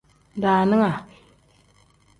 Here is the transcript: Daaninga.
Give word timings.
Daaninga. 0.41 0.91